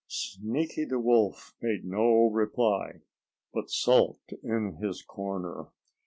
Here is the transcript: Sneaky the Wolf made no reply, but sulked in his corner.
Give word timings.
Sneaky 0.07 0.85
the 0.85 0.97
Wolf 0.97 1.53
made 1.61 1.85
no 1.85 2.25
reply, 2.25 3.01
but 3.53 3.69
sulked 3.69 4.33
in 4.41 4.77
his 4.81 5.03
corner. 5.03 5.67